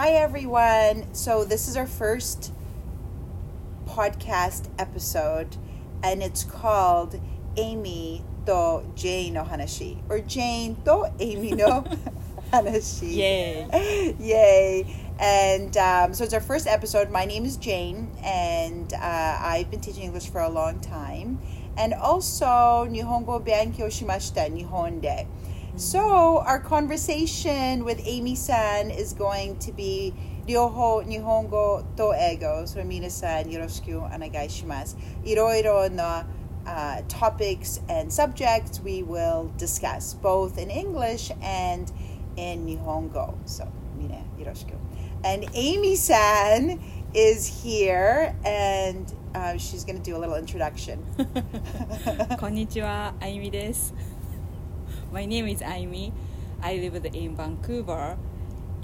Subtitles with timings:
[0.00, 1.12] Hi, everyone.
[1.12, 2.54] So, this is our first
[3.84, 5.58] podcast episode,
[6.02, 7.20] and it's called
[7.58, 11.84] Amy to Jane no Hanashi, or Jane to Amy no
[12.50, 13.14] Hanashi.
[13.14, 14.16] Yay.
[14.18, 14.96] Yay.
[15.18, 17.10] And um, so, it's our first episode.
[17.10, 18.96] My name is Jane, and uh,
[19.38, 21.38] I've been teaching English for a long time.
[21.76, 22.46] And also,
[22.88, 25.02] Nihongo Byankyo Shimashita, Nihon
[25.80, 30.12] so, our conversation with Amy San is going to be
[30.46, 34.96] Ryoho Nihongo to ego, so mina-san yoroshiku anagai shimasu.
[35.24, 36.24] Iroiro na
[36.66, 41.90] uh, topics and subjects we will discuss, both in English and
[42.36, 43.38] in Nihongo.
[43.48, 43.66] So,
[43.96, 44.76] mina yoroshiku.
[45.24, 46.78] And Amy-san
[47.14, 51.02] is here, and uh, she's going to do a little introduction.
[52.36, 53.92] Konnichiwa, Amy desu.
[55.12, 56.12] My name is Amy.
[56.62, 58.16] I live in Vancouver,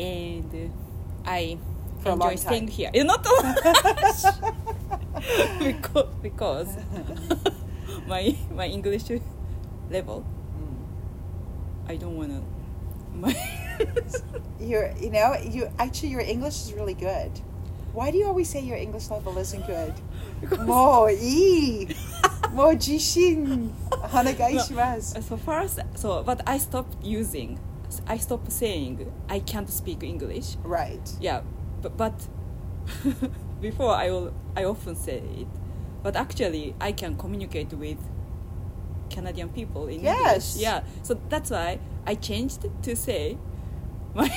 [0.00, 0.72] and
[1.24, 1.56] I
[2.00, 2.90] For enjoy staying here.
[2.92, 3.22] You're not
[5.62, 6.76] because because
[8.08, 9.04] my my English
[9.88, 10.26] level.
[10.58, 11.90] Mm.
[11.90, 12.42] I don't wanna.
[13.14, 13.30] My
[14.60, 17.30] you're you know you actually your English is really good.
[17.92, 19.94] Why do you always say your English level isn't good?
[20.40, 21.86] Because oh, e.
[25.26, 27.60] So first, so but I stopped using.
[28.06, 30.56] I stopped saying I can't speak English.
[30.64, 31.06] Right.
[31.20, 31.42] Yeah,
[31.82, 32.26] but, but
[33.60, 35.46] before I will, I often say it,
[36.02, 37.98] but actually I can communicate with
[39.10, 40.16] Canadian people in yes.
[40.16, 40.62] English.
[40.62, 40.82] Yeah.
[41.02, 43.36] So that's why I changed to say
[44.14, 44.30] my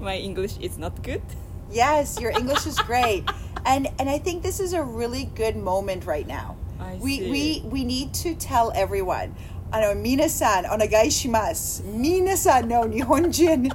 [0.00, 1.22] my English is not good.
[1.70, 3.30] Yes, your English is great.
[3.62, 6.56] And and I think this is a really good moment right now
[7.00, 9.32] We we we need to tell everyone.
[9.70, 11.82] あの皆さんお願いします。
[11.84, 13.70] 皆さんの日本人、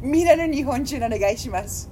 [0.00, 1.90] みんなの日本人お願いします。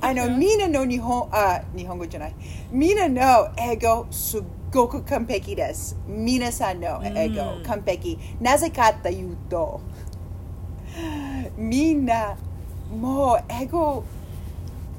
[0.00, 2.34] あのみんなの日本あ日本語じゃない。
[2.70, 5.96] みんなの英語すっごく完璧です。
[6.06, 8.18] 皆さんの英語うん完璧。
[8.40, 9.80] なぜかというと、
[11.56, 12.36] みんな
[12.94, 14.04] もう英語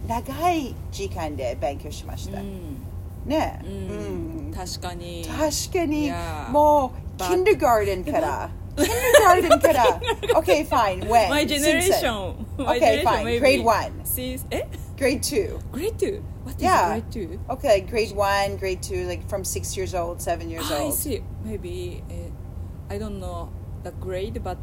[0.07, 2.41] 長い時間で勉強しました。
[2.41, 2.92] うん
[3.26, 6.50] ね、ううんん確かに確かに Yeah.
[6.50, 10.00] もう But- kindergarten から kindergarten から
[10.40, 13.24] okay fine when my generation my Okay, generation fine.
[13.24, 13.92] maybe Grade one.
[14.04, 14.62] Since, eh?
[14.96, 16.88] grade 2 grade 2 what is Yeah.
[16.88, 20.84] grade 2 okay grade 1 grade 2 like from 6 years old 7 years I
[20.84, 21.22] old see.
[21.44, 23.48] Maybe uh, I don't know
[23.84, 24.56] the grade, but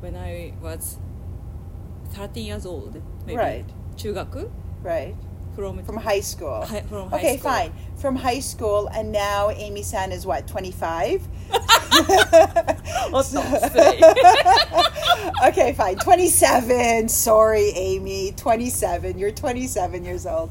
[0.00, 0.98] when I was
[2.14, 3.64] 13 years old, maybe Right.
[3.96, 4.48] 中学
[4.82, 5.14] right
[5.56, 7.50] from from high school Hi- from high okay school.
[7.50, 11.20] fine from high school and now amy san is what 25
[13.12, 14.00] おっと失礼
[15.44, 15.96] okay, fine.
[15.96, 17.08] 27.
[17.08, 18.32] Sorry, Amy.
[18.36, 19.18] 27.
[19.18, 20.50] You're 27 years old.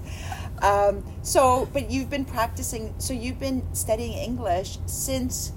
[0.62, 5.54] Um, so, but you've been practicing, so you've been studying English since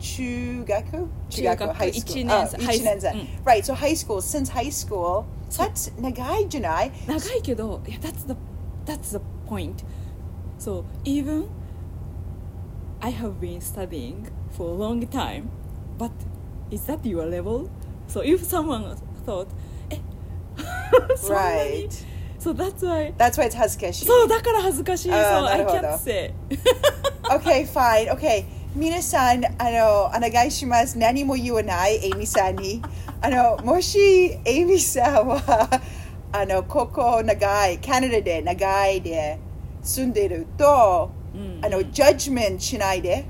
[0.00, 1.08] Chugaku?
[1.28, 2.14] Chugaku, high school.
[2.16, 3.12] Ichinenza, Oh, high- Ichinenza.
[3.12, 3.26] mm.
[3.44, 6.90] Right, so high school, since high school, that's nagai janai.
[7.06, 8.36] 長いけど yeah, that's the
[8.84, 9.84] that's the point
[10.58, 11.46] so even
[13.00, 15.48] I have been studying for a long time
[15.98, 16.10] but
[16.70, 17.68] is that your level
[18.06, 18.96] so if someone
[19.26, 19.46] thought
[19.90, 19.98] eh
[21.16, 22.06] そんなに Right.
[22.38, 24.06] so that's why That's why it's Hazukashi.
[24.06, 25.08] そうだから恥ずかしい。
[25.10, 26.34] そう、あー I なるほど can't say.
[27.30, 28.10] okay, fine.
[28.12, 28.44] Okay.
[28.74, 30.96] 皆さん、あの、お願いします。
[30.96, 32.80] 何も言わない、エイミさんに。
[33.20, 35.68] あの、もし、エイミさんは、
[36.34, 39.38] あの、ここ長い、カナダで長いで
[39.82, 43.24] 住んでると、うんあの、ジャッジメントしないで。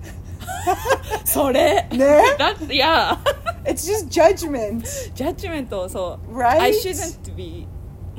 [1.25, 1.87] それ。
[1.91, 2.07] ね
[2.39, 3.17] That, yeah.
[3.65, 4.83] It's just judgment.
[5.15, 6.37] ジャッジメント、そう。
[6.37, 6.61] Right?
[6.61, 7.67] I shouldn't be,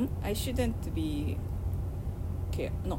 [0.02, 1.36] ん I shouldn't be
[2.50, 2.70] care.
[2.84, 2.98] No.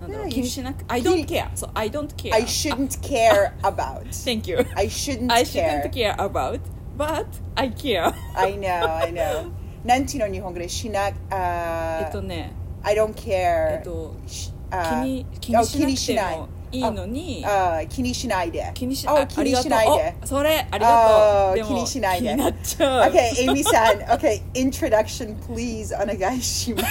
[0.00, 0.80] なんだろう Yeah, 気にしなく。
[0.80, 1.46] you- I don't care.
[1.54, 2.34] そう、I don't care.
[2.34, 4.02] I shouldn't care about.
[4.10, 4.58] Thank you.
[4.74, 5.82] I shouldn't I care.
[5.84, 6.60] shouldn't care about,
[6.98, 8.12] but I care.
[8.34, 9.50] I know, I know.
[9.86, 12.52] なんていうの日本語でしな、あえっとね、
[12.82, 13.78] I don't care.
[13.78, 18.70] えっと、し気あに気あにしなくて気にしないもいいのに、あ気にしないで。
[18.74, 20.14] 気にしあ気にしないで。
[20.22, 21.56] おそれありがとう。
[21.56, 23.10] でもあ気にしないで気になっちゃう。
[23.10, 23.98] Okay, Amy san.
[24.06, 25.94] Okay, introduction, please.
[25.94, 26.86] お願いします。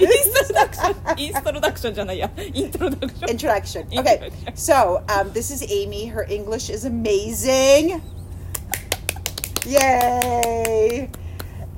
[0.00, 3.30] インストロダクション、インストロダクションじゃないや、イントロダクション。
[3.36, 3.88] Introduction.
[3.88, 4.56] Okay, Introduction.
[4.56, 6.06] so um, this is Amy.
[6.06, 8.00] Her English is amazing.
[9.66, 11.10] Yay!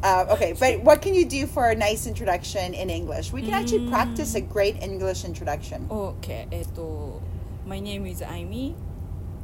[0.02, 3.32] Uh, okay, but what can you do for a nice introduction in English?
[3.32, 5.86] We can actually practice a great English introduction.
[5.90, 7.20] Okay, えっと、
[7.66, 8.74] My name is Aimi.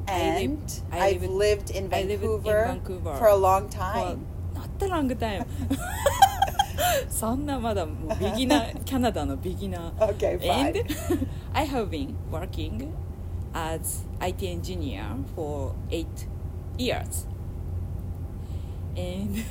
[0.06, 3.34] I And lived- I I've lived- lived in I lived in Vancouver, Vancouver for a
[3.36, 4.18] long For time.
[4.54, 5.44] not a long time.
[7.08, 10.78] そんなまだもうビギナーキャナダのビギナー Okay, fine.
[11.10, 12.92] and I have been working
[13.54, 15.04] as IT engineer
[15.34, 16.06] for eight
[16.76, 17.26] years
[18.96, 19.44] and 出てこない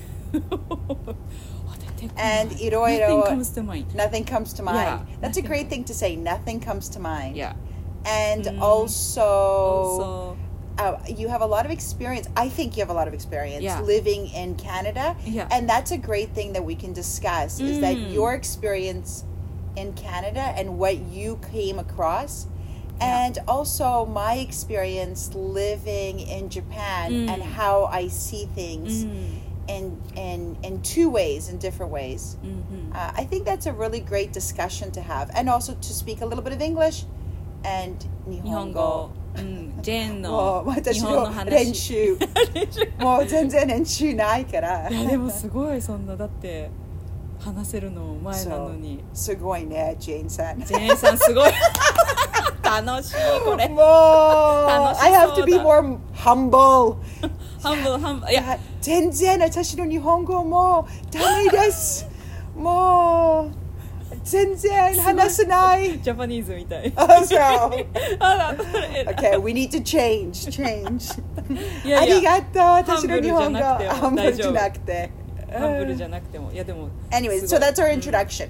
[2.16, 3.00] and Iroiro.
[3.00, 3.94] Nothing comes to mind.
[3.94, 4.76] Nothing comes to mind.
[4.78, 5.44] Yeah, That's nothing.
[5.44, 6.16] a great thing to say.
[6.16, 7.36] Nothing comes to mind.
[7.36, 7.54] Yeah.
[8.04, 8.60] And mm.
[8.60, 10.38] also, also
[10.78, 12.28] uh, you have a lot of experience.
[12.36, 13.80] I think you have a lot of experience yeah.
[13.80, 15.16] living in Canada.
[15.24, 15.48] Yeah.
[15.50, 17.64] And that's a great thing that we can discuss mm.
[17.64, 18.12] is that mm.
[18.12, 19.24] your experience
[19.76, 22.46] in Canada and what you came across.
[23.00, 23.26] Yeah.
[23.26, 27.28] And also my experience living in Japan mm.
[27.28, 29.37] and how I see things mm
[29.67, 32.37] in, in, in two ways, in different ways.
[32.43, 32.93] mhm.
[32.93, 36.25] Uh, I think that's a really great discussion to have, and also to speak a
[36.25, 37.05] little bit of English
[37.63, 37.97] and
[38.27, 42.17] 日日本語本語、うん、ジェーンものう私日本のの話練習
[42.99, 46.69] もう全然練習ないからいやでもすごいそんなだって
[47.39, 51.51] 話せるの前なのにすごいねジェーンさんジェーンさんすごい
[52.63, 56.97] 楽 しいこれもう I have to be 楽しそうだ more humble
[57.62, 62.06] 半分半分いや全然私の日本語もダメです
[62.56, 63.68] もう
[64.24, 67.38] 全然話せないジャパニーズみたいあそう
[68.18, 71.20] あらそれ Okay, we need to change, change.
[71.84, 73.58] いやいやありがとう、私の日本語。
[73.58, 75.10] ハンブルじゃなくて
[75.50, 76.38] もハンブルじゃなくて。
[76.38, 78.48] もいやでもご so い that's our introduction.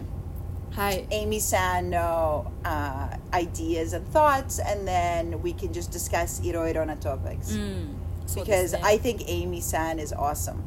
[0.73, 6.95] はい Amy san no uh, ideas and thoughts, and then we can just discuss いろいろな
[6.95, 7.55] topics.
[7.55, 10.58] うん そうで Because すね I think Amy san is awesome.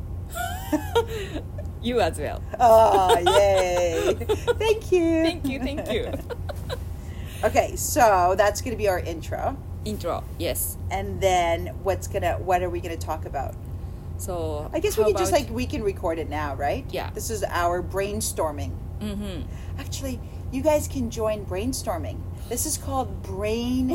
[1.83, 4.15] You as well Oh, yay.
[4.59, 5.23] thank you.
[5.23, 6.13] Thank you thank you
[7.45, 9.57] Okay, so that's going to be our intro.
[9.85, 13.55] Intro yes And then what's going to, what are we going to talk about?
[14.19, 16.85] so I guess we how can just about- like, we can record it now, right?
[16.91, 17.11] Yeah.
[17.15, 18.73] This is our brainstorming.
[19.01, 19.45] うんうん
[19.79, 20.19] Actually,
[20.51, 22.17] you guys can join brainstorming.
[22.49, 23.93] This is called わあ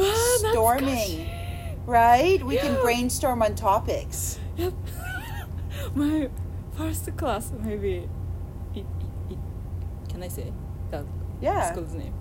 [0.53, 1.27] brainstorming,
[1.86, 2.42] right?
[2.44, 4.38] We can brainstorm on topics.
[4.56, 4.74] Yep.
[5.94, 6.28] My
[6.76, 8.08] first class, maybe.
[8.74, 9.38] It, it, it,
[10.08, 10.52] can I say
[10.90, 11.04] the
[11.40, 11.72] Yeah.
[11.72, 12.12] school's name?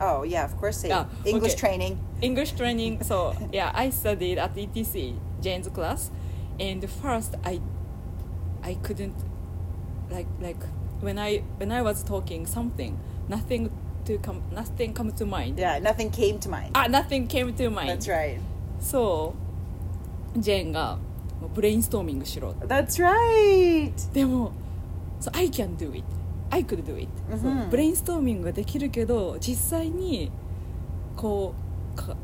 [0.00, 0.78] Oh, yeah, of course.
[0.78, 1.60] Say Yeah, English okay.
[1.60, 1.98] training.
[2.20, 3.02] English training.
[3.04, 6.10] So yeah, I studied at ETC Jane's class,
[6.58, 7.60] and first I,
[8.62, 9.14] I couldn't,
[10.10, 10.60] like like
[11.00, 13.70] when I when I was talking something, nothing
[14.06, 15.58] to come, nothing come to mind.
[15.58, 16.72] Yeah, nothing came to mind.
[16.74, 17.90] Ah, nothing came to mind.
[17.90, 18.40] That's right.
[18.80, 19.34] そ
[20.36, 20.98] う、ジェーンが
[21.54, 23.92] ブレインストーミングしろ That's right.
[24.12, 24.52] でも
[25.20, 26.04] そう I can do it
[26.50, 27.40] I could do it、うん。
[27.40, 30.30] そうブレインストーミングができるけど実際に
[31.16, 31.54] こ
[31.94, 32.16] うか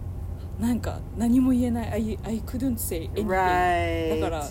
[0.59, 1.93] なんか何も言えない。
[1.93, 4.21] I, I couldn't say anything、Right.
[4.21, 4.47] だから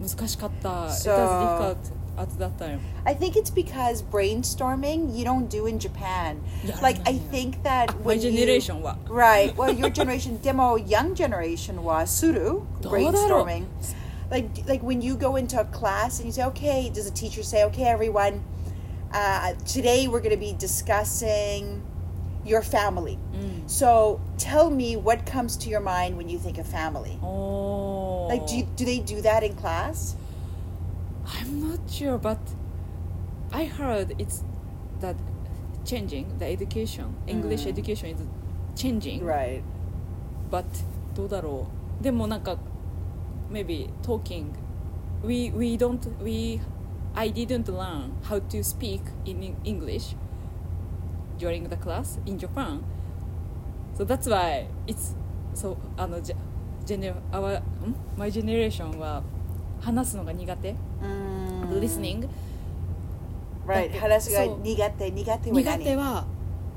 [0.00, 2.80] 難しかった、So- It was difficult at that time?
[3.06, 6.42] I think it's because brainstorming you don't do in Japan.
[6.64, 9.56] Yeah, like yeah, I think that when my generation you, right.
[9.60, 13.66] Well, your generation, demo young generation was suru brainstorming.
[14.30, 17.42] like like when you go into a class and you say, okay, does the teacher
[17.42, 18.42] say, okay, everyone,
[19.12, 21.82] uh, today we're going to be discussing
[22.44, 23.18] your family.
[23.34, 23.68] Mm.
[23.68, 27.18] So tell me what comes to your mind when you think of family.
[27.22, 28.26] Oh.
[28.28, 30.16] Like do you, do they do that in class?
[31.26, 32.39] I'm not sure, but
[33.51, 34.43] I heard it's
[34.99, 35.15] that
[35.85, 38.17] changing the education, English うん education is
[38.75, 39.23] changing.
[39.23, 39.61] Right.
[40.51, 40.65] But
[41.15, 41.67] どうだろ
[41.99, 42.03] う。
[42.03, 42.57] でもなんか
[43.51, 44.47] maybe talking,
[45.23, 46.59] we we don't we
[47.13, 50.15] I didn't learn how to speak in English
[51.37, 52.81] during the class in Japan.
[53.97, 55.15] So that's why it's
[55.53, 56.35] so あのじゃ
[56.85, 59.23] gener our ん my generation は
[59.79, 60.75] 話すのが苦手。
[61.01, 61.28] Mm.
[61.80, 62.28] Listening
[63.66, 63.90] Right.
[63.92, 66.26] だって Hanasu ga そう苦手苦手は何苦手は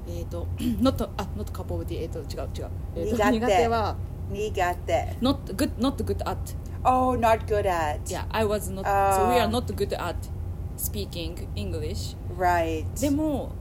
[0.08, 3.96] えっ、と not あ not capability えっ、と違う違う、えーと苦手苦手は
[4.32, 6.38] 苦手 not good not good at
[6.86, 8.02] Oh, not good at.
[8.08, 10.16] yeah I was not so we are not good at
[10.78, 12.86] speaking English Right.
[13.00, 13.52] でも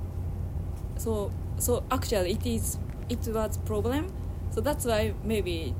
[0.98, 4.06] そう so actually it is it was problem
[4.50, 5.72] so that's why maybe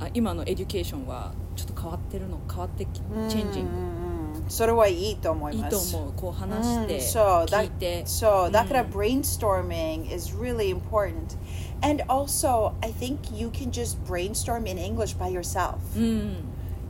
[0.00, 3.28] あ今のエデュケーションはちょっと変わってるの変わってきうん
[4.51, 11.37] それはいいと思いいいますと思うこう話してうんそうだ聞いてそうだからうん brainstorming is really important
[11.81, 16.35] and also I think you can just brainstorm in English by yourself うん、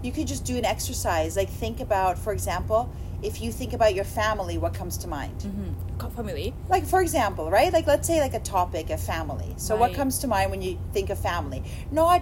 [0.04, 2.88] you could just do an exercise like think about for example
[3.24, 7.50] if you think about your family what comes to mind うん、か family like for example
[7.50, 9.96] right like let's say like a topic of family so what Right.
[9.98, 12.22] comes to mind when you think of family not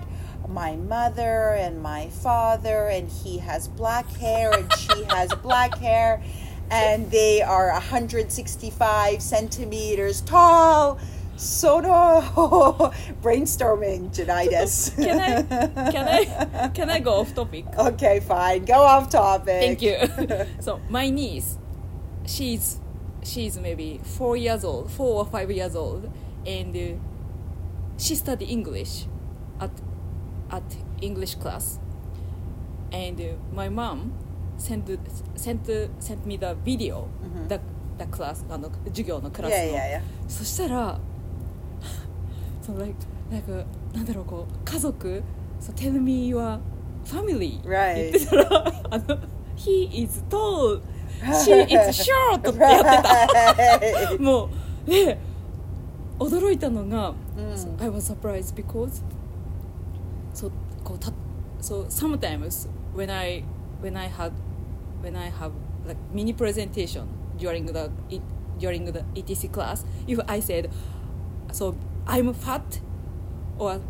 [0.51, 6.23] my mother and my father, and he has black hair and she has black hair,
[6.71, 10.99] and they are 165 centimeters tall.
[11.37, 12.21] Sono
[13.23, 14.95] brainstorming genitis.
[14.95, 17.65] can I can I can I go off topic?
[17.79, 18.67] Okay, fine.
[18.67, 19.47] Go off topic.
[19.47, 19.97] Thank you.
[20.61, 21.57] so my niece,
[22.27, 22.79] she's
[23.23, 26.13] she's maybe four years old, four or five years old,
[26.45, 27.01] and uh,
[27.97, 29.07] she studied English
[29.61, 29.71] at
[30.51, 30.63] at
[31.01, 31.79] English class,
[32.93, 34.13] and uh, my mom
[34.57, 34.85] sent
[35.37, 35.67] sent
[36.01, 37.07] sent me the video,
[37.49, 37.61] the
[37.99, 39.57] the class あの授業のクラスの。
[39.57, 40.01] Yeah, yeah, yeah.
[40.29, 40.99] そしたら
[42.63, 42.95] その like
[43.31, 43.65] なんか
[43.95, 45.23] なんだろうこう家族
[45.61, 46.59] そう tell me your
[47.05, 48.11] family Right.
[48.13, 49.19] 言ってたらあの
[49.57, 50.81] he is tall
[51.23, 54.49] she is short ってやってた.も
[54.87, 55.19] うで
[56.19, 59.03] 驚いたのが、うん so I was surprised because
[60.41, 61.13] そうこうた
[61.61, 62.67] そう sometimes
[62.97, 63.45] when I
[63.83, 64.33] when I had
[65.03, 65.53] when I have
[65.87, 67.05] like mini presentation
[67.37, 67.91] during the
[68.59, 70.71] during the ETC class if I said
[71.53, 71.75] so
[72.07, 72.63] I'm fat
[73.59, 73.81] or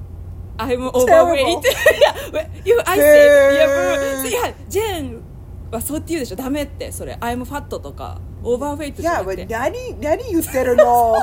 [0.58, 1.64] I'm overweight
[2.02, 5.22] yeah, if I said yeah, ェーン
[5.70, 11.14] はそうって言うでしょダメってそれ I'm fat とか overweight じゃ Yeah, なく but て何何言ってるの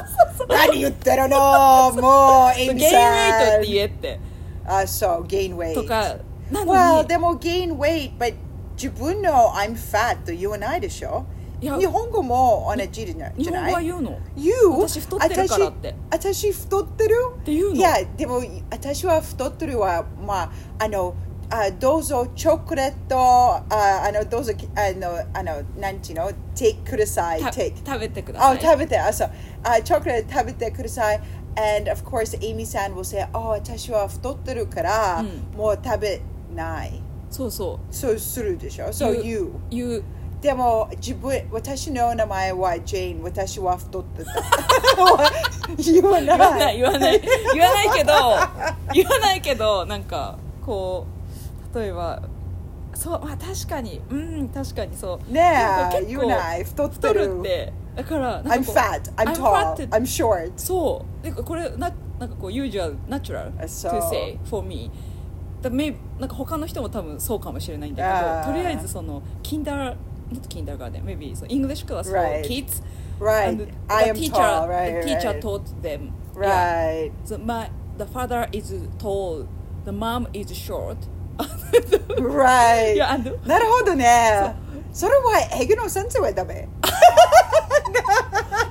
[0.47, 4.19] 何言ってるのもう、エイミゲインウェイトさんって言えって
[4.67, 5.73] あ、そう、gain weight.
[5.73, 6.15] とか
[6.51, 8.33] なの Well, にでも gain weight, but
[8.75, 11.25] 自分の I'm fat と言わないでしょ
[11.59, 21.15] 日本語も同じじゃない日本語は言うの言う私太ってるからって私私太ってるて言うのいやでも私は太ってるはまああの
[21.49, 23.63] あどうぞチョコレートあ
[24.07, 27.73] あのどうぞあのあのなんていうの take くださいた take.
[27.83, 29.31] 食べてくださあい食べてあそう
[29.63, 31.21] あチョコレート食べてください
[31.57, 35.57] and of course Amy sa will say あ私は太ってるから、うん。
[35.57, 36.21] もう食べ
[36.55, 37.01] ない。
[37.29, 38.87] そうそそうするでしょ？
[38.89, 40.03] うそう言う言う
[40.39, 44.31] でも自分私の名前はジェーン私は太ってた。
[45.77, 47.21] 言わなないい言わない。
[47.53, 48.13] 言わないけど
[48.93, 51.05] 言わないけどなんかこ
[51.73, 52.21] う例えば
[52.93, 53.99] そうまあ確かに。
[54.09, 55.33] うん確かにそう。
[55.33, 55.41] ね
[55.99, 64.39] え言わない太ってるってだからなんか I'm こう fat I'm I'm tall fat I'm short そうでこれななんかこう usual natural あそう to say
[64.49, 64.89] for me
[65.61, 69.95] だめなんか他の人も多分そうかもしれないんだあーけどとりあえずその kinder
[70.31, 72.43] not kindergarten maybe so English class for Right.
[72.47, 72.81] kids
[73.19, 77.11] right and the I am teacher tall right the teacher right taught them yeah, right
[77.25, 79.45] so my the father is tall
[79.85, 80.97] the mom is short
[82.19, 84.53] right いやあのなるほどね
[84.93, 86.87] それは英語の先生はダメい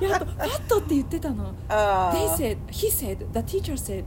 [0.00, 4.04] やあとファットって言ってたのあ They ー said he said the teacher said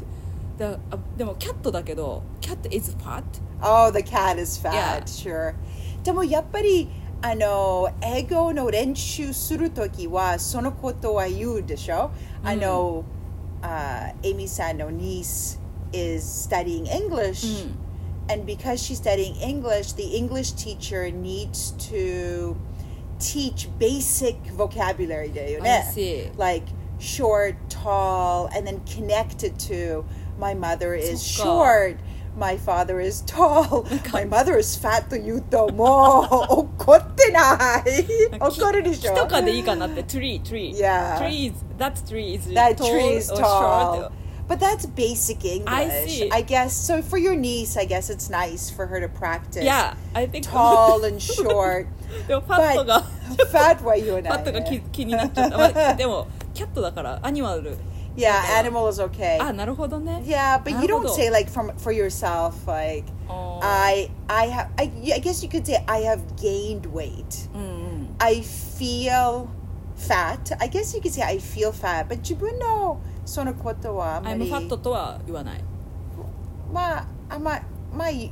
[0.57, 3.23] the あでもキャットだけど cat is fat
[3.61, 5.03] Oh, the cat is fat, Yeah.
[5.05, 5.55] sure.
[6.03, 6.89] でもやっぱり
[7.21, 12.11] あの英語の練習するときはそのことは言うでしょ、
[12.43, 13.03] あの、
[13.61, 15.57] uh, Amy さんの niece
[15.91, 22.55] is studying English、and because she's studying English, the English teacher needs to
[23.19, 25.85] teach basic vocabulary だよね。
[25.87, 26.31] I see.
[26.37, 26.65] Like
[26.99, 30.03] short, tall, and then connected to
[30.39, 31.97] my mother is そっか short.
[32.37, 33.85] My father is tall.
[34.11, 38.37] My mother is fat と言うともう怒ってない。
[38.39, 39.13] 怒るでしょ。
[39.13, 41.17] 木とかでいいかなって tree tree Yeah.
[41.17, 44.01] trees that tree is That tall tree is or tall.
[44.09, 44.11] short
[44.49, 45.67] But that's basic English.
[45.73, 46.29] I see.
[46.31, 46.73] I guess.
[46.75, 50.45] So for your niece, I guess it's nice for her to practice yeah I think
[50.45, 51.87] tall and short.
[52.27, 53.03] でもファット But が
[53.51, 54.83] fat は言わファないットが気ね。
[54.91, 57.75] 気になっちゃった、まあでもキャットだからアニマル
[58.15, 59.41] Yeah, だから animal is okay.
[59.41, 64.11] あなるほどね Yeah, but you なるほ don't ど say like from for yourself like あー I
[64.27, 67.49] I have I, I guess you could say I have gained weight.
[67.53, 69.47] うんうん I feel
[69.97, 70.55] fat.
[70.59, 75.60] I guess you could say I feel fat, but 自分の そのことはあんま I'm り fat とは言わない。
[76.72, 77.60] まああんま
[77.92, 78.28] まあ言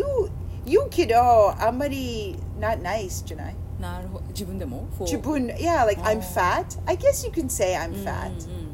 [0.00, 0.30] う
[0.64, 1.16] 言うけど
[1.58, 3.54] あんまり not nice じゃない？
[3.80, 4.24] なるほど。
[4.28, 4.86] 自分でも？
[5.00, 6.20] 自分 yeah like I'm Oh.
[6.22, 6.64] fat?
[6.86, 8.28] I guess you can say I'm うんうん fat.
[8.28, 8.71] うん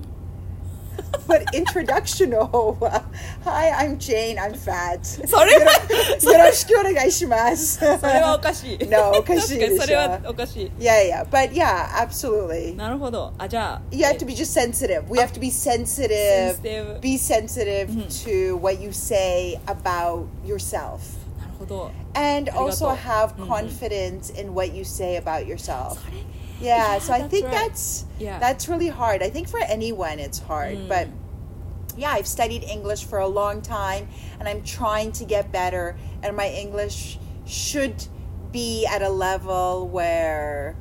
[1.28, 3.04] but introduction の方 は
[3.46, 5.72] Hi I'm Jane I'm fat それは
[6.34, 15.04] よろしくお願いしますそれはおかしい No お かしいでしょ確かにそれはおかしい Yeah yeah but yeah absolutely なるほどあじゃあ You have to be just sensitive.
[15.10, 16.56] We have to be sensitive.
[16.58, 17.00] Sensitive.
[17.02, 18.08] Be sensitive Mhm.
[18.26, 21.00] to what you say about yourself.
[21.40, 22.68] なるほど And ありがとう。
[22.70, 25.96] also have うんうん confidence in what you say about yourself.
[26.00, 26.18] それ
[26.62, 27.70] Yeah, Yeah, so I that's think right.
[27.72, 28.40] that's Yeah.
[28.40, 29.22] that's really hard.
[29.24, 30.88] I think for anyone it's hard, Mm.
[30.88, 31.08] but
[31.99, 36.37] yeah, I've studied English for a long time and I'm trying to get better, and
[36.37, 38.07] my English should
[38.53, 40.77] be at a level where.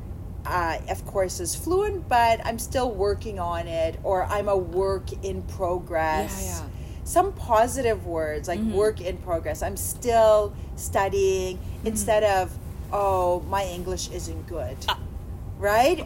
[0.46, 5.12] Uh, of course is fluent but i'm still working on it or i'm a work
[5.22, 8.74] in progress yeah, yeah some positive words like mm-hmm.
[8.74, 9.64] work in progress.
[9.64, 11.88] I'm still studying mm-hmm.
[11.88, 12.56] instead of
[12.92, 14.78] oh my English isn't good.
[15.58, 16.00] Right?
[16.02, 16.04] Or,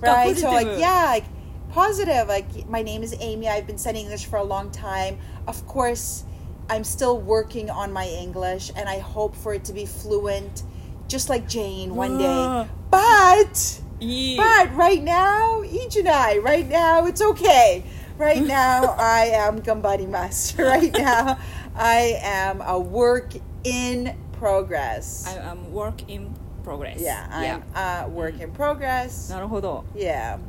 [0.00, 0.36] right?
[0.36, 1.24] So like yeah, like
[1.69, 2.27] positive.
[2.27, 3.47] Like, my name is Amy.
[3.47, 5.17] I've been studying English for a long time.
[5.47, 6.23] Of course,
[6.69, 10.63] I'm still working on my English, and I hope for it to be fluent,
[11.07, 12.23] just like Jane one day.
[12.25, 12.67] Wow.
[12.89, 17.83] But, いい but right now, Ijinai, right now, it's okay.
[18.17, 20.63] Right now, I am gambarimasu.
[20.63, 21.37] Right now,
[21.75, 23.33] I am a work
[23.63, 25.25] in progress.
[25.27, 26.33] I am work in
[26.63, 29.31] progress yeah, I'm a work in progress.
[29.31, 30.39] なるほど Yeah.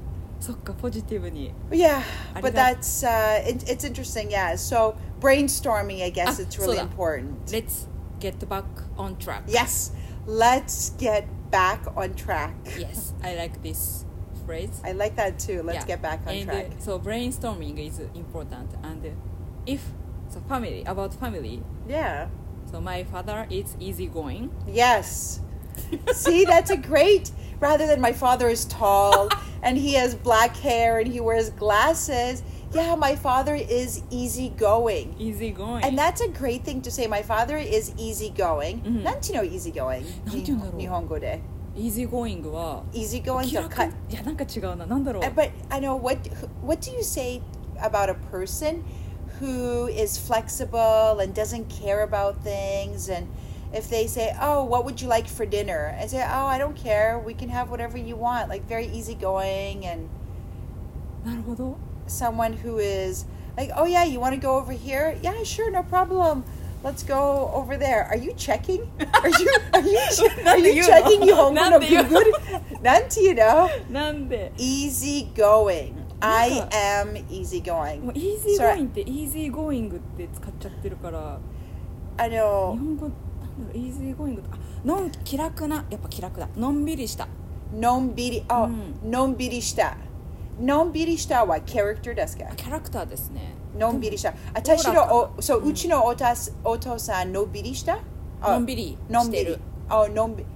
[0.41, 2.03] そっかポジティブに Yeah,
[2.35, 4.31] I but think that- that's uh, it, it's interesting.
[4.31, 6.83] Yeah, so brainstorming, I guess Ah, it's really そうだ。
[6.83, 7.51] important.
[7.51, 7.89] Let's
[8.21, 8.65] get back
[8.97, 9.93] on track Yes,
[10.27, 12.53] let's get back on track.
[12.79, 14.05] Yes I like this
[14.47, 15.63] phrase I like that too.
[15.63, 15.97] Let's Yeah.
[15.97, 16.67] get back on and track.
[16.67, 19.11] uh, so brainstorming is important and uh,
[19.67, 19.81] if
[20.29, 22.29] so family about family Yeah.
[22.71, 25.41] so my father is easygoing Yes.
[26.15, 27.31] See, that's a great.
[27.61, 29.29] Rather than my father is tall
[29.63, 32.43] and he has black hair and he wears glasses.
[32.73, 35.15] Yeah, my father is easygoing.
[35.19, 37.07] easygoing And that's a great thing to say.
[37.07, 38.83] My father is easygoing.
[38.83, 39.03] Mhm.
[39.05, 40.05] なんていうの easygoing?
[40.27, 41.41] なんていうんだろう日本語で。
[41.77, 43.91] easygoing は easygoing 気 to 楽 cut.
[44.11, 46.19] いやなんか違うななんだろう Uh, But I know what
[46.65, 47.41] what do you say
[47.81, 48.83] about a person
[49.41, 53.27] who is flexible and doesn't care about things and
[53.73, 56.77] if they say, "Oh, what would you like for dinner?" I say, "Oh, I don't
[56.77, 57.19] care.
[57.19, 60.09] We can have whatever you want." Like very easygoing and
[61.25, 65.17] なるほど someone who is like, "Oh yeah, you want to go over here?
[65.23, 66.45] Yeah, sure, no problem."
[66.85, 68.05] Let's go over there.
[68.05, 68.87] Are you checking?
[69.13, 72.83] Are you are you are なんで you 言うの checking 日本語のなんで言うの Google?
[72.83, 75.95] なんてい うのなんで easy going.
[76.21, 78.01] I なんか am easy going.
[78.03, 81.39] もう easygoing って easygoing って使っちゃってるから
[82.19, 83.11] あ日の、本語
[83.62, 87.28] なんだろう easygoing ってあのん気楽なやっぱ気楽だのんびりした
[87.74, 89.96] のんびり、あ、うんのんびりした。
[90.60, 94.34] のんびりしたはキャラクターですかあキャラクターですねのんびりした。
[94.54, 98.00] 私のお、そう、うちのおたすお父さん、のんびりした？
[98.42, 99.60] あのんびりしてる。
[99.88, 100.50] あ、のんびり。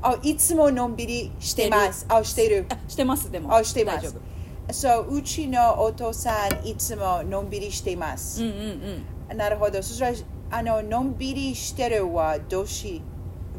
[0.00, 2.06] あ、いつものんびりしてます。
[2.08, 2.64] あ、してる。
[2.70, 4.18] あしてますでもあ、してます大丈
[4.68, 4.72] 夫。
[4.72, 8.50] そう、うちのお父さん、いつものんびりしてますうん。
[8.50, 9.82] うんうんなるほど。
[9.82, 10.16] そしたら、
[10.58, 13.02] あの、のんびりしてるは動詞。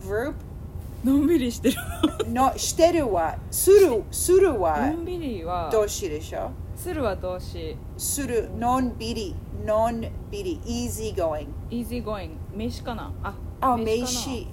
[0.01, 0.33] verb?
[1.03, 1.77] のんびりしてる
[2.29, 9.99] のしてるは、する、するのはんびりは動詞でしょするは動詞する、のんびり、のん
[10.31, 11.47] びり、easy going。
[11.69, 14.47] easygoing 名詞かなああ、名名詞詞。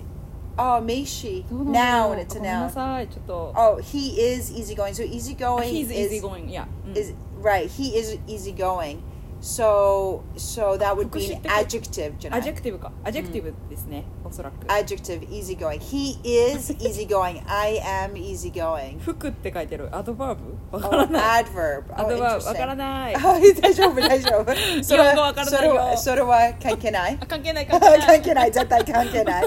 [0.56, 1.44] あ、名詞。
[1.48, 2.70] noun, it's a ごめんな noun.
[2.70, 4.92] さいちょっと Oh, he is easy going.
[4.92, 7.68] So easy あ going he's is, easygoing yeah うん is right.
[7.68, 8.98] He is easy going.
[9.41, 15.79] So so that would 副 be 詞 an って adjective, じゃないアジェクティブかアジェクティブですねおそらく adjective easy going.
[15.79, 17.43] He is easy going.
[17.45, 18.97] I am easy going.
[18.99, 20.39] 服って書いてるアドバー
[20.71, 21.83] ブわか Oh, らない adverb.
[21.95, 22.57] ア Oh, ドバーブわ interesting.
[22.57, 24.83] からないあ大丈夫大丈夫。
[24.83, 27.17] それ日本語わからないよそれはそれは関係ない。
[27.21, 29.43] あ関係ない関係ない関係ない絶対関係ない。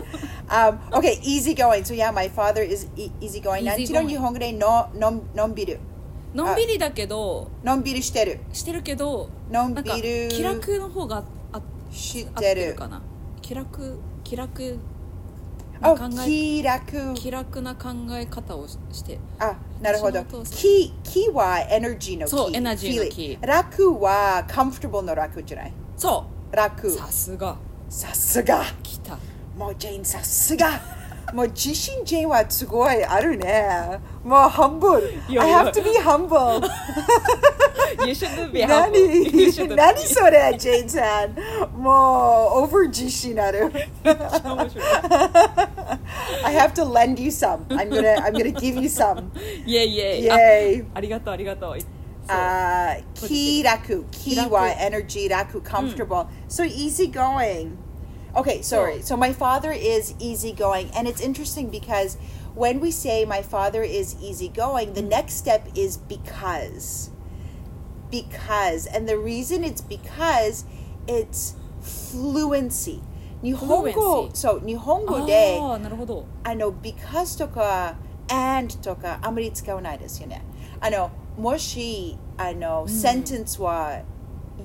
[0.49, 1.83] Um, okay, easy going.
[1.85, 3.65] So yeah, my father is e- easy going.
[3.65, 5.81] なんていうの Easy going 日本語でののんのんびる。
[6.34, 8.40] のんびりだけどのんびりしてる。
[8.52, 12.76] してるけどのんなんかびる気楽の方があし合っててるる。
[12.76, 13.02] かな？
[13.42, 14.80] 気楽気楽
[15.82, 17.14] あ考え気楽。
[17.14, 20.46] 気楽な考え方をししてあ、なるほど私のお父。
[20.46, 22.30] さん気、気はエネルギーの気。
[22.30, 25.74] そうエナジーの気 Feeling 楽は comfortable の楽じゃない？
[25.98, 26.92] そ楽う。
[26.92, 27.58] さすが
[27.90, 28.64] さすが。
[28.82, 29.20] 来た
[29.58, 31.03] もうジェーンさすが。
[31.35, 34.01] もう自信ジェーンはすごいあるね。
[34.25, 34.99] もう humble。
[35.29, 36.67] いや I いや have to be humble。
[38.07, 41.35] You shouldn't be 何 humble You shouldn't 何それ、ジェーンさん。
[41.81, 41.91] も
[42.57, 43.71] う over 自信ある。
[44.05, 44.85] 面白い
[46.45, 47.67] I have to lend you some.
[47.69, 49.25] I'm gonna I'm gonna give you some.
[49.67, 50.85] イエイイエイ Yay.
[50.95, 51.91] あありがとうありがとうそう
[52.31, 54.05] Uh, ki raku.
[54.11, 54.51] Ki Kiraku.
[54.51, 56.27] wa energy raku comfortable.
[56.47, 57.71] So easygoing.
[58.37, 59.03] Okay, sorry.
[59.03, 62.17] So my father is easygoing, and it's interesting because
[62.55, 67.11] when we say my father is easygoing, the next step is because.
[68.11, 70.65] Because, and the reason it's because
[71.07, 73.01] it's fluency.
[73.43, 74.35] 日本語 Fluency.
[74.35, 77.95] そう日本語でああなるほどあの because とか
[78.29, 80.43] and とかあまり使わないですよね。
[80.81, 84.01] あのもしあの、センテンスは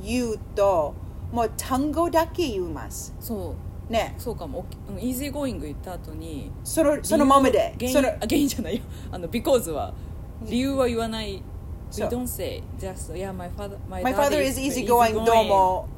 [0.04, 0.96] 言うと
[1.33, 3.15] もう単語だけ言います。
[3.21, 3.55] そ
[3.89, 9.95] うねそうかもうんイージーゴーイング言った後にそのそのままでその理由あ原因じゃないよあの because は
[10.43, 11.43] 理由は言わない、
[11.91, 15.89] そう We don't say just yeah my father my, My father is is easygoing どうも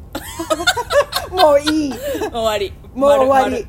[1.31, 3.67] もういい終わりもう終わり丸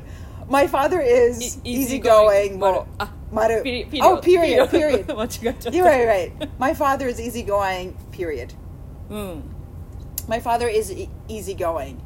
[0.48, 3.56] My father is E- easygoing もう丸あ丸
[4.02, 8.54] Oh period period 間違えちゃった You're right right My father is easygoing period
[9.10, 9.42] うん
[10.27, 11.97] My father is e- easygoing.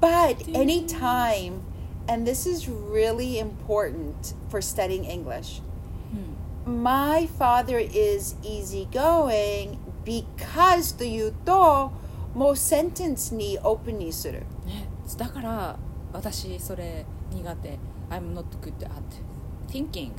[0.00, 1.62] But anytime,
[2.08, 5.60] and this is really important for studying English,
[6.64, 11.92] my father is easygoing because というと、
[12.34, 14.40] もうセンテンスにオープンにする。
[14.66, 15.76] ねだから
[16.12, 17.78] 私それ苦手
[18.10, 18.90] I'm not good at
[19.68, 20.12] thinking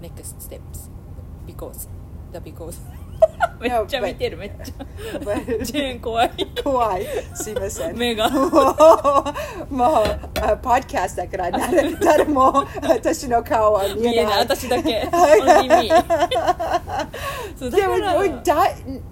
[0.00, 0.90] next steps
[1.46, 1.88] because
[2.32, 2.78] the because
[3.61, 4.73] めっちゃ見てるめっちゃ。
[5.63, 6.31] ジェーン怖い。
[6.63, 7.05] 怖い。
[7.35, 7.97] すいません。
[7.97, 8.27] 目が。
[8.29, 8.51] もう、
[9.73, 10.03] もう、
[10.41, 14.23] あポッドキャストだから誰誰も私の顔は見見えない。
[14.23, 14.39] えない。
[14.39, 15.05] 私だけ。
[17.57, 18.13] そうだでもだ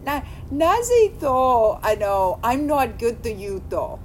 [0.04, 4.00] ななぜとあの I'm not good と言うと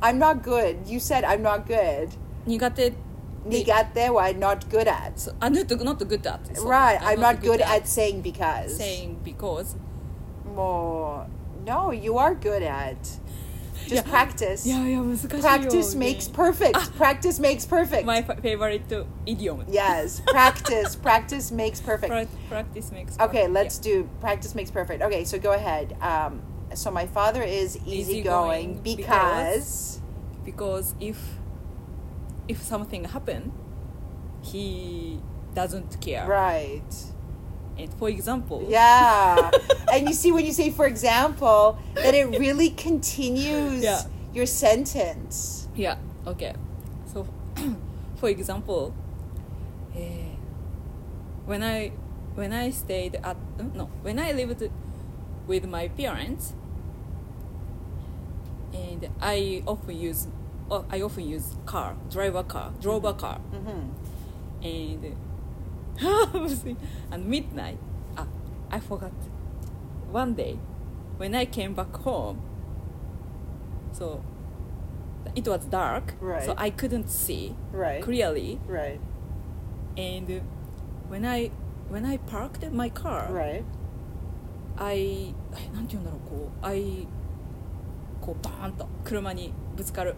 [0.00, 0.76] I'm not good.
[0.86, 2.08] You said I'm not good.
[2.46, 2.92] 苦手
[3.47, 7.61] 苦手は not good at そう I'm not not good at そう right I'm not good
[7.61, 9.75] at saying because saying because
[10.55, 11.25] も
[11.65, 12.95] う no you are good at
[13.89, 18.83] いや just practice いやいや難しいよ practice makes perfect practice makes perfect my favorite
[19.25, 23.51] idiom yes practice practice makes perfect Pra- practice makes Okay, perfect.
[23.53, 25.01] let's do practice makes perfect.
[25.03, 25.95] Okay, so go ahead.
[26.01, 26.41] Um,
[26.73, 30.45] so my father is easygoing Easygoing because, Yeah.
[30.45, 31.17] because if
[32.48, 33.52] if something happen
[34.42, 35.20] he
[35.54, 36.94] doesn't care right.
[37.78, 39.50] and for example Yeah.
[39.92, 44.02] and you see when you say for example that it really continues Yeah.
[44.32, 45.68] your sentence.
[45.76, 46.54] yeah okay
[47.12, 47.26] so
[48.16, 48.94] for example
[49.94, 49.98] uh,
[51.46, 51.90] when i
[52.34, 53.36] when i stayed at
[53.74, 54.62] no when i lived
[55.46, 56.54] with my parents
[58.74, 60.28] and i often use
[60.69, 63.89] oh, i often use car drive a car drove a car Mhm.
[64.63, 65.15] and
[67.11, 67.77] and midnight
[68.17, 68.27] ah,
[68.71, 69.11] i forgot
[70.11, 70.57] one day
[71.17, 72.39] when i came back home
[73.91, 74.21] so
[75.35, 76.43] it was dark Right.
[76.43, 78.01] so i couldn't see Right.
[78.03, 78.99] clearly Right.
[79.97, 80.41] and
[81.09, 81.51] when i
[81.89, 83.63] when i parked my car Right.
[84.75, 87.07] I えなんて言うんだろうこう I
[88.21, 90.15] こうバーンと車にぶつかる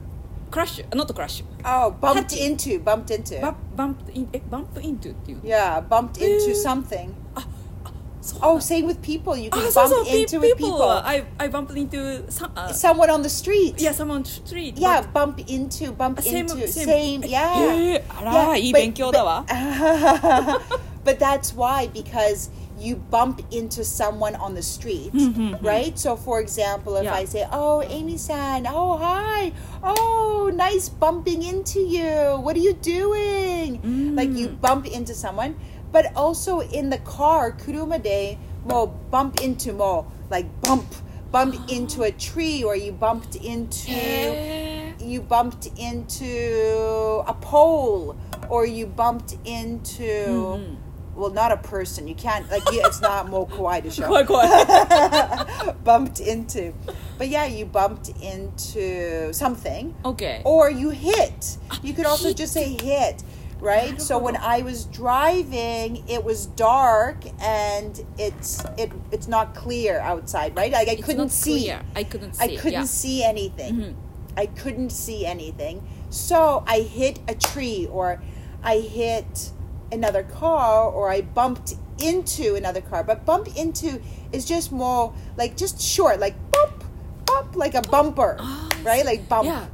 [0.52, 2.56] クラッシュ not クラッシュ Oh, bumped Touchy.
[2.56, 3.42] into, bumped into.
[3.42, 6.54] ババンプインえバンプイントゥっていうの yeah, bumped into Eh.
[6.56, 7.10] something.
[7.36, 7.42] あ
[7.84, 9.38] あそう Oh, なん same with people.
[9.40, 10.82] You can あそう bump そう into pe- with people.
[11.06, 13.76] I I bumped into some uh, Someone on the street.
[13.78, 17.22] yeah someone street Yeah, but- bump into, bump Same- into, same.
[17.22, 17.96] same, へ yeah.
[17.98, 19.44] えあら、 Yeah, いい but- 勉強だわ
[21.04, 22.50] but that's why because
[22.81, 25.67] you bump into someone on the street, mm-hmm, mm-hmm.
[25.67, 25.99] right?
[25.99, 27.15] So, for example, if Yeah.
[27.15, 29.53] I say, "Oh, Amy-san, oh hi,
[29.85, 32.41] oh nice bumping into you.
[32.41, 33.81] What are you doing?"
[34.17, 34.61] Like you mm.
[34.61, 35.57] bump into someone,
[35.93, 40.87] but also in the car, kuruma de mo bump into mo like bump
[41.33, 48.15] bump into a tree or you bumped into へえ you bumped into a pole
[48.49, 50.75] or you bumped into mm-hmm
[51.21, 52.09] well, not a person.
[52.09, 54.07] You can't like you, it's not more kawaii to show.
[54.07, 55.75] Quite, quite.
[55.85, 56.73] bumped into,
[57.19, 59.95] but yeah, you bumped into something.
[60.05, 60.41] Okay.
[60.45, 61.59] Or you hit.
[61.83, 63.23] You could also just say hit,
[63.61, 64.01] right?
[64.01, 70.57] So when I was driving, it was dark and it's it it's not clear outside,
[70.57, 70.73] right?
[70.73, 71.65] Like I it's couldn't see.
[71.65, 71.83] Clear.
[71.95, 72.33] I couldn't.
[72.33, 72.43] see.
[72.43, 72.85] I couldn't yeah.
[72.85, 73.75] see anything.
[73.75, 74.39] Mm-hmm.
[74.39, 75.87] I couldn't see anything.
[76.09, 78.23] So I hit a tree or
[78.63, 79.51] I hit
[79.93, 83.05] another car or I bumped into another car.
[83.05, 84.01] But bump into
[84.33, 86.85] is just more like just short, like bump,
[87.27, 89.05] bump, like a bumper, Ah, right?
[89.05, 89.47] Like bump.
[89.47, 89.67] Yeah.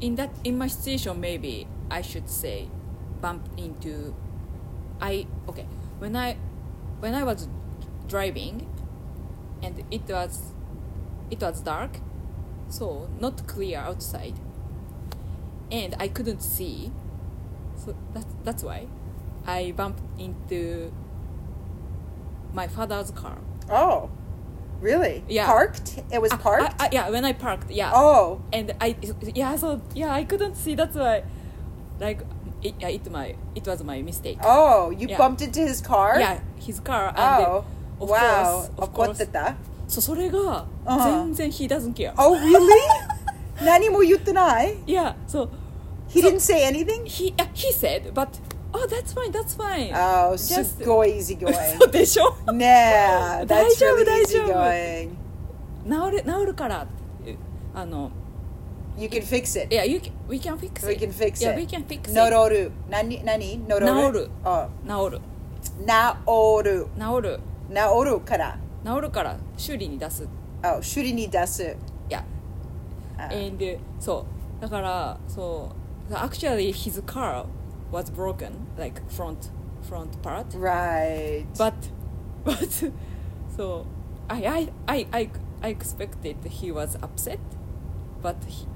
[0.00, 2.68] In that in my situation maybe I should say
[3.20, 4.14] bump into
[5.00, 5.66] I okay.
[5.98, 6.36] When I
[7.00, 7.48] when I was
[8.06, 8.66] driving
[9.62, 10.52] and it was
[11.30, 11.98] it was dark
[12.68, 14.34] so not clear outside
[15.70, 16.92] and I couldn't see
[17.76, 18.86] so that's that's why
[19.47, 20.91] I bumped into
[22.53, 23.37] my father's car.
[23.69, 24.09] Oh,
[24.81, 25.23] really?
[25.27, 25.45] Yeah.
[25.47, 25.99] Parked?
[26.11, 26.75] It was Ah, parked?
[26.79, 27.91] ah, ah, yeah, when I parked, yeah.
[27.93, 28.95] oh, and I
[29.33, 31.23] yeah so yeah I couldn't see that's why
[31.99, 32.21] like
[32.61, 35.17] it, yeah, it my it was my mistake oh, you Yeah.
[35.17, 36.19] bumped into his car?
[36.19, 37.65] yeah his car and Oh,
[38.01, 38.17] of wow.
[38.19, 39.55] course of course 怒ってた
[39.87, 41.03] そうそれが Uh-huh.
[41.03, 42.59] 全然 he doesn't care Oh, really?
[43.63, 45.49] 何も言ってない Yeah, so
[46.09, 47.05] He didn't say anything?
[47.05, 48.27] he uh, he said, but
[48.82, 49.92] oh, that's fine, that's fine.
[49.94, 51.90] Oh, Just- すごい easy そう going.
[51.90, 55.10] でしょ Nah, that's 大丈夫大丈夫 going.
[56.10, 56.86] 治る治るから
[57.74, 58.10] あの
[58.96, 59.68] You can fix it.
[59.74, 61.56] yeah you can, we can fix We it can fix yeah it.
[61.56, 62.72] we can fix it 乗る。
[62.90, 63.80] 何何治
[64.12, 64.30] る。
[64.44, 65.20] あ、治る
[65.86, 66.86] 治る。
[66.98, 68.58] 治る治るから。
[68.84, 70.26] 治るから修理に出す
[70.62, 71.62] あ、修理に出す。
[72.08, 72.24] いや
[73.18, 73.64] あ and
[74.00, 74.24] そ
[74.58, 75.70] うだからそ
[76.10, 77.44] う actually his car
[77.90, 79.50] was broken like front
[79.82, 81.46] front part Right.
[81.56, 81.74] but
[82.44, 82.72] but
[83.56, 83.86] so
[84.28, 85.30] I I I I,
[85.62, 87.40] I expected he was upset
[88.22, 88.66] but he,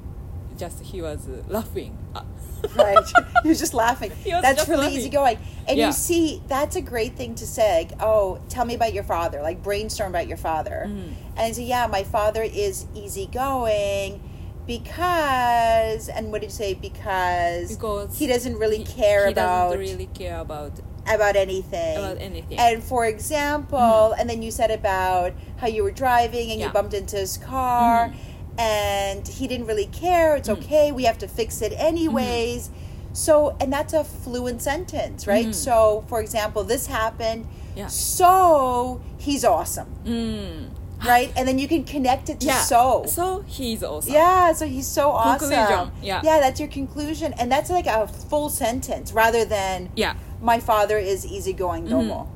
[0.57, 2.25] just he was laughing Ah,
[2.77, 3.09] right.
[3.45, 4.11] You're just laughing.
[4.23, 4.99] He was That's just really laughing.
[4.99, 5.39] easy going.
[5.67, 5.87] And Yeah.
[5.89, 7.79] you see, that's a great thing to say.
[7.89, 9.41] Like, oh, tell me about your father.
[9.43, 10.85] Like brainstorm about your father.
[10.87, 11.15] Mm.
[11.39, 14.21] And so yeah, my father is easygoing
[14.67, 16.75] because and what did you say?
[16.75, 20.73] Because, because he doesn't really he- care he about doesn't really care about
[21.13, 21.97] about anything.
[21.99, 26.61] about anything And for example, and then you said about how you were driving and
[26.61, 28.61] you bumped into his car, Mm-hmm.
[28.61, 30.37] and he didn't really care.
[30.37, 30.93] It's okay.
[30.93, 32.71] We have to fix it anyways.
[33.15, 35.49] So, and that's a fluent sentence, right?
[35.49, 35.55] Mhm.
[35.55, 37.47] So, for example, this happened.
[37.75, 37.87] Yeah.
[37.89, 40.72] So he's awesome, うん、
[41.06, 41.32] right?
[41.36, 43.06] And then you can connect it to yeah so.
[43.08, 45.50] so he's awesome Yeah, so he's so awesome.
[45.50, 46.22] Conclusion, yeah.
[46.24, 50.98] yeah, that's your conclusion, and that's like a full sentence rather than yeah my father
[50.98, 52.08] is easygoing Mm-hmm.
[52.08, 52.28] domo.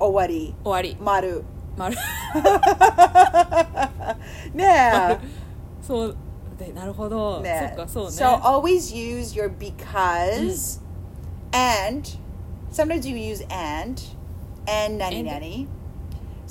[0.00, 0.52] Owari.
[0.62, 1.42] 終わり Maru.
[1.76, 1.96] 丸
[4.54, 5.18] yeah.
[5.82, 6.16] そう
[6.58, 7.72] でなるほど、そ yeah.
[7.72, 10.80] っかそうね So always use your because
[11.52, 12.06] and
[12.70, 14.00] sometimes you use and
[14.66, 15.68] and nanny And.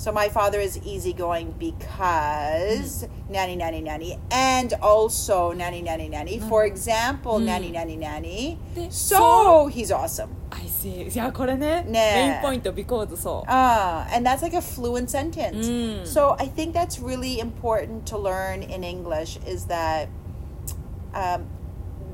[0.00, 6.38] So my father is easygoing because nanny nanny nanny and also nanny nanny nanny.
[6.38, 8.58] For example, nanny nanny nanny.
[8.74, 10.30] De- So he's awesome.
[10.52, 15.66] I see いやこれねねメインポイント because そう Ah, and that's like a fluent sentence.
[15.66, 16.04] Mm.
[16.06, 20.08] So I think that's really important to learn in English is that
[21.14, 21.46] um,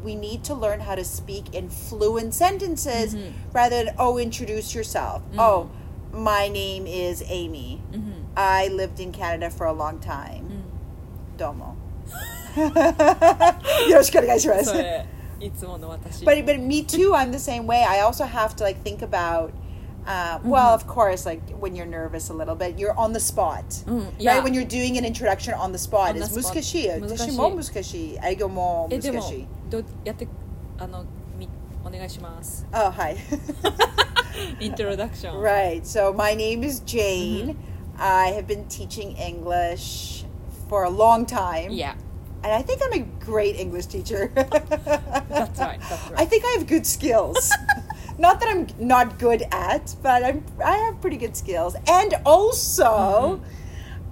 [0.04, 3.32] we need to learn how to speak in fluent sentences Mm-hmm.
[3.52, 5.22] rather than, oh, introduce yourself.
[5.38, 5.68] Oh,
[6.12, 7.80] my name is Amy.
[7.92, 8.12] Mm-hmm.
[8.36, 10.48] I lived in Canada for a long time.
[10.48, 11.36] Mm.
[11.38, 11.76] Domo.
[13.88, 14.64] よろしくお願いします。
[14.66, 15.06] それ
[15.40, 17.14] いつもの私 But but me too.
[17.14, 17.84] I'm the same way.
[17.84, 19.50] I also have to like think about.
[20.04, 23.62] Uh, well, of course, like when you're nervous a little bit, you're on the spot,
[23.86, 24.36] うん、い right?
[24.36, 26.54] や When you're doing an introduction on the spot, On the it's spot.
[26.54, 26.88] 難しい。
[26.88, 28.18] 私も難しい。
[28.22, 29.46] 英語もえでも難しい。
[29.70, 30.26] どやって
[30.78, 31.04] あの
[31.38, 31.48] み
[31.84, 33.12] お願いします Oh, hi.
[33.14, 33.16] イ
[34.59, 35.35] introduction.
[35.35, 35.85] Right.
[35.85, 37.55] So my name is Jane.
[37.55, 38.01] Mm-hmm.
[38.01, 40.23] I have been teaching English
[40.69, 41.71] for a long time.
[41.71, 41.95] Yeah.
[42.43, 44.31] And I think I'm a great English teacher.
[44.35, 46.13] that's, right, that's right.
[46.15, 47.51] I think I have good skills.
[48.17, 51.75] not that I'm not good at, but I'm I have pretty good skills.
[51.87, 52.85] And also
[53.41, 53.43] mm-hmm.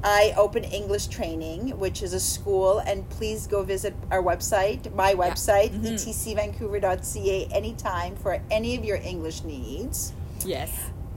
[0.03, 5.15] I open English training, which is a school, and please go visit our website, my
[5.15, 5.91] website, yeah.
[5.91, 6.65] Mm-hmm.
[6.65, 10.13] etcvancouver.ca, anytime for any of your English needs.
[10.46, 10.70] Yes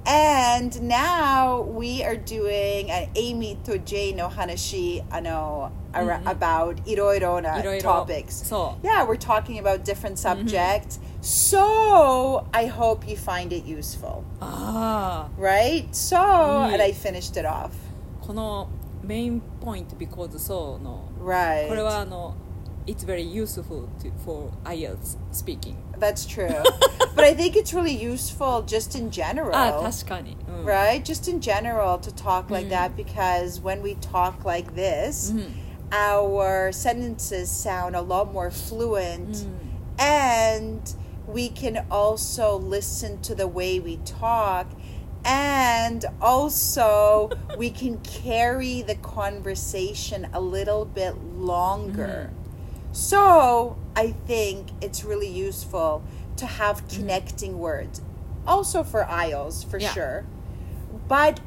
[0.05, 7.41] And now we are doing an Amy to Jay no hanashi ano ara- about iroiro
[7.41, 8.43] na いろいろ topics.
[8.45, 10.99] そう Yeah, we're talking about different subjects.
[11.21, 15.87] So I hope you find it useful, あ right?
[15.93, 16.73] So, Yeah.
[16.73, 17.69] and I finished it off.
[18.21, 18.67] あこの
[19.03, 21.69] メインポイント because そうの Right.
[21.69, 22.33] これはあの
[22.87, 26.49] It's very useful to, for IELTS speaking That's true.
[27.15, 29.55] but I think it's really useful just in general.
[29.55, 31.01] あ確かに、うん Right?
[31.03, 35.33] Just in general to talk like that because when we talk like this,
[35.91, 39.45] our sentences sound a lot more fluent
[39.99, 40.81] and
[41.27, 44.67] we can also listen to the way we talk
[45.25, 52.31] and also we can carry the conversation a little bit longer.
[52.98, 56.02] So, I think it's really useful
[56.36, 56.96] to have mm-hmm.
[56.96, 58.02] connecting words.
[58.44, 59.92] Also for IELTS, for Yeah.
[59.92, 60.26] sure.
[61.06, 61.38] But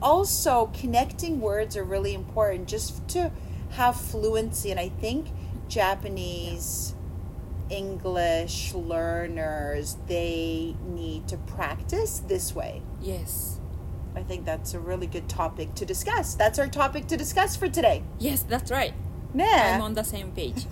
[0.00, 3.32] also, connecting words are really important just to
[3.70, 4.70] have fluency.
[4.70, 5.26] And I think
[5.66, 6.94] Japanese,
[7.68, 12.80] English learners, they need to practice this way.
[13.00, 13.58] Yes
[14.14, 16.34] I think that's a really good topic to discuss.
[16.34, 18.02] That's our topic to discuss for today.
[18.18, 18.92] Yes that's right
[19.34, 19.44] Nah.
[19.44, 20.66] I'm on the same page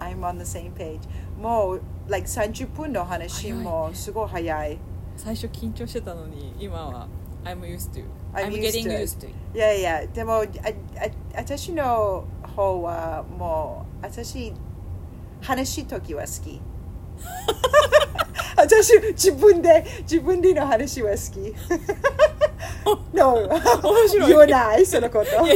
[0.00, 1.00] I'm on the same page.
[1.40, 4.78] もう like 30分の話もすごい早い。
[5.16, 7.08] 最初緊張してたのに今は
[7.44, 10.44] I'm used to I'm I'm used getting used to いやいや、でも、ああ
[11.34, 14.52] 私の方はもう私
[15.40, 16.60] 話しときは好き
[18.56, 21.54] 私自分で自分での話は好き
[23.12, 25.46] no 面白い言わないそのこと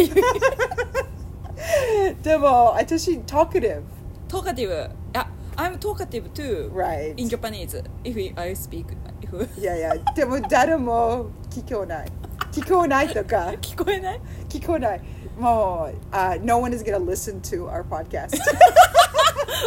[2.23, 3.81] でも私 talkative
[4.27, 5.25] talkative yeah
[5.57, 8.86] I'm talkative too right in Japanese if I speak
[9.21, 12.07] if いやいやでも誰も聞こえない
[12.51, 15.01] 聞こえないとか聞こえない聞こえない
[15.38, 18.31] もう、uh, no one is gonna listen to our podcast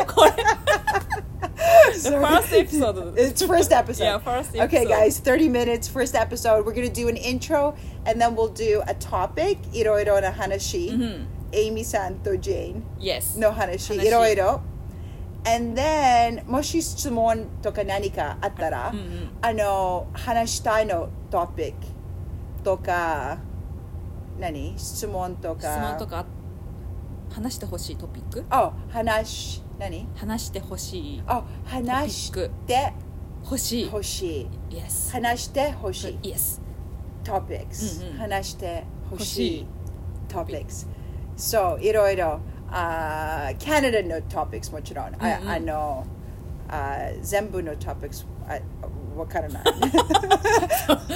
[0.07, 0.33] これ
[1.95, 3.15] So- first episode.
[3.19, 4.05] It's first episode.
[4.05, 4.89] Yeah, first Okay, episode.
[4.89, 6.65] guys, 30 minutes, first episode.
[6.65, 7.75] We're going to do an intro
[8.07, 9.59] and then we'll do a topic.
[9.73, 11.27] Iroiro na hanashi.
[11.56, 11.68] Mhm.
[11.68, 13.96] Amy san to Jane Yes no hanashi.
[13.98, 14.10] Hanashi.
[14.12, 14.62] Iroiro.
[15.48, 21.78] And then, もし質問とか何かあったら、うんうんあの、話したいのトピック
[22.64, 23.38] とか、
[24.40, 25.62] 何質問とか。
[25.62, 26.26] 質問とか
[27.32, 32.94] 話してほしいトピックあ、話、何話してほしいあ、話しトピッて
[33.44, 34.48] 欲しいほしい。
[34.76, 36.30] Yes 話してほしい。
[36.30, 36.60] Yes
[37.24, 39.66] topics、うんうん話してほしい
[40.34, 40.88] 欲 topics
[41.37, 42.41] そういろいろ
[42.71, 46.07] あー Canada の topics もちろん、あうんうんあの
[46.69, 48.59] あ全部の topics あ
[49.19, 49.65] わからない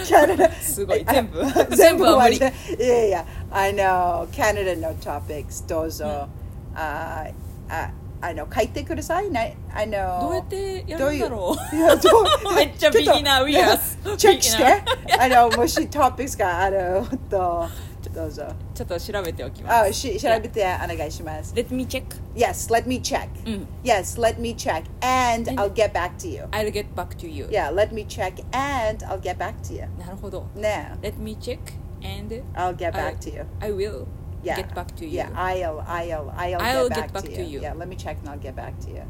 [0.05, 6.29] Canada すごいあ全部全全部は無理部はいやいやあの Canada の topics どうぞ、
[6.75, 7.27] あ
[7.69, 14.83] ああの書いてくださいなあのどうやってやるんだろういやどうめっちゃビギナーウィアスチェックして
[15.21, 17.69] あのもしトピックスがあると
[18.15, 18.47] どうぞ
[18.80, 25.70] ちょっと調べておきますあし調べてお願いします Let me check Yes let me check うん Yes let me check and I'll
[25.74, 29.20] get back to you I'll get back to you Yeah let me check and I'll
[29.20, 31.60] get back to you なるほどね Let me check
[32.02, 34.06] and I'll get I- back to you I will
[34.46, 37.60] Yeah get back to you Yeah I'll I'll I'll, I'll get, back, to, you.
[37.60, 39.02] Yeah let me check and I'll get back to you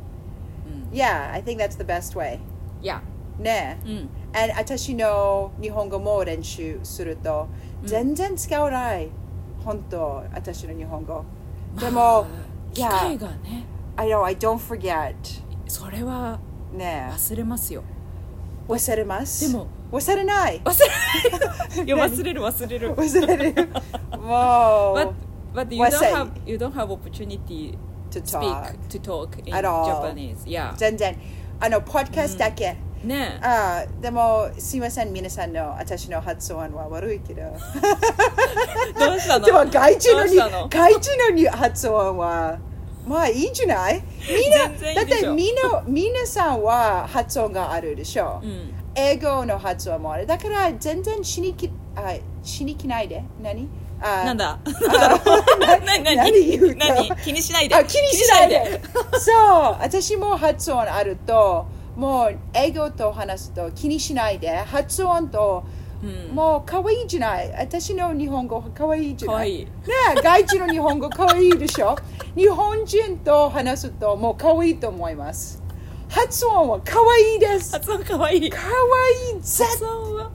[0.66, 2.40] うん Yeah I think that's the best way
[2.82, 3.04] いや
[3.38, 7.48] ねうん And 私の日本語も練習すると
[7.84, 9.10] 全然使わない
[9.64, 11.24] 本当私の日本語
[11.80, 12.26] でも、
[12.74, 15.14] 機会がね I know I don't forget
[15.68, 16.40] それは
[16.72, 17.84] ね忘れますよ
[18.68, 20.80] 忘れますでも忘れない忘
[21.78, 23.70] れいや忘れる忘れる忘れる
[24.18, 25.16] も but う
[25.54, 27.78] but you 忘 don't れ have you don't have opportunity
[28.12, 29.54] to speak to talk in.
[29.54, 31.16] Japanese yeah 全然
[31.60, 37.42] あのポッドキャストだけ、ねあーでもすいません皆さんの私の発音は悪いけど。
[39.00, 39.46] どうしたの？
[39.46, 40.36] でも外地のに
[40.70, 42.58] 外地のに発音は
[43.08, 44.04] まあいいんじゃない？
[44.28, 48.74] みんなだってょみんな皆さんは発音があるでしょ、うん。
[48.96, 53.24] 英語の発音もあるだから全然しにきあしにきないで。
[53.42, 53.68] 何？
[54.02, 54.52] あなんだ？
[54.52, 54.60] あ
[55.60, 56.04] 何？
[56.04, 56.16] 何？
[56.18, 56.46] 何？
[56.46, 57.16] 言うの何？
[57.24, 57.76] 気にしないで。
[57.76, 58.82] あ気にしないで。
[59.20, 59.36] そう。
[59.82, 61.66] 私も発音あると
[62.00, 65.66] もう英語と話すと気にしないで発音と
[66.02, 66.34] うん。
[66.34, 67.52] もう可愛いじゃない。
[67.52, 69.66] 私の日本語可愛いじゃない。
[69.66, 69.68] ね
[70.18, 71.98] え外地の日本語可愛いでしょ？
[72.38, 75.62] 日本人と話すともう可愛いと思います。
[76.08, 77.74] 発音は可愛いです。
[77.74, 78.38] 発音かわい。
[78.38, 79.42] い可愛い。
[79.42, 79.60] 絶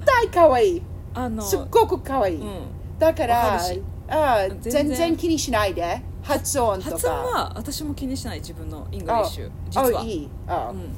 [0.04, 0.82] 対可愛い。
[1.14, 2.98] あのすっごく可愛い、うん。
[2.98, 3.58] だから
[4.08, 5.16] あ全然。
[5.16, 6.02] 気にしないで。
[6.22, 6.90] 発音とか。
[6.90, 9.50] 発音は私も気にしない自分のイングリッシュ。
[9.70, 10.28] 実あはいい。
[10.46, 10.90] あ、うん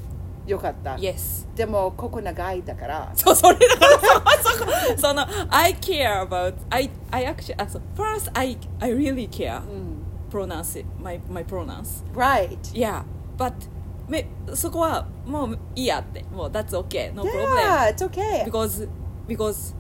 [0.47, 9.97] よかった、Yes でもここ長いだからそうそれだからそそこその I care about I I actually あそう first I I really care うん
[10.31, 13.03] pronounce it my my pronouns right yeah
[13.37, 13.53] but
[14.09, 18.89] めそこはもういいやってもう that's okay no problem yeah it's okay because
[19.27, 19.75] because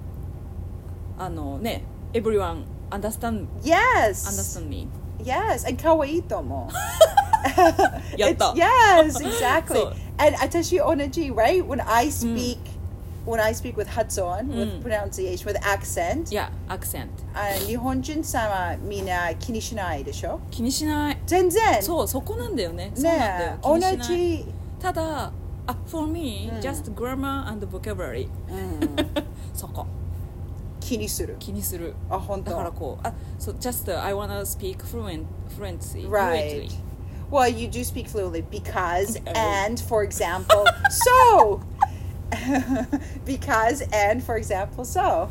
[1.18, 4.88] あのね everyone understand yes understand me
[5.22, 14.49] yes and 可愛いと思うやった yes exactly and 私同じ right when I speak、when I speak with 発音、うん
[14.51, 24.45] with pronunciation with accent、 yeah accent あ日本人さんはみんな気にしないでしょ気にしない全然そうそこなんだよねそうなんだよね気にしない同じ、
[24.79, 25.31] ただ
[25.67, 28.95] あ for me、うん just grammar and vocabulary うん、
[29.53, 29.85] そこ
[30.79, 35.23] 気にする気にするあ本当だからこうあそう just、uh, I wanna speak fluent
[35.55, 36.67] fluently Right.
[36.67, 36.84] fluently
[37.29, 39.31] Well, you do speak fluently because, Okay.
[39.35, 41.61] and for example, so.
[43.25, 45.29] because, and for example, so.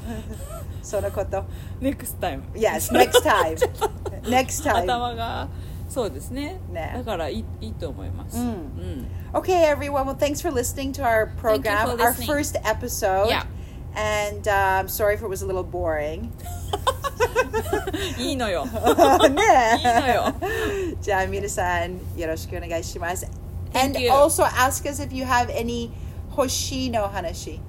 [0.82, 1.44] そのこと。
[1.80, 3.56] next time Yes, next time.
[4.22, 4.84] next time.
[4.84, 5.48] 頭が
[5.90, 10.06] そうですねねだからいいいいと思います、うんうん Okay, everyone.
[10.06, 12.26] Well, thanks for listening to our program, for our listening.
[12.26, 13.28] first episode.
[13.28, 13.44] Yeah.
[13.94, 16.32] And uh, I'm sorry if it was a little boring.
[18.18, 18.70] いいのよ ね
[19.78, 20.34] いいのよ
[21.00, 23.26] じゃあ皆さんよろしくお願いします。
[23.72, 24.10] And Thank you.
[24.10, 25.90] also ask us if you have any
[26.36, 27.60] 欲しいの話。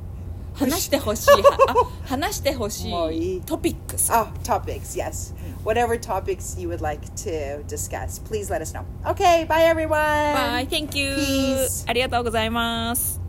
[0.54, 1.58] 話してほしいは
[2.06, 5.34] あ話してほしもういいいトピックス Oh, topics, yes.
[5.64, 8.84] Whatever topics you would like to discuss, please let us know.
[9.06, 9.90] Okay, bye everyone.
[9.90, 11.86] Bye thank you Peace.
[11.88, 13.22] ありがとうございます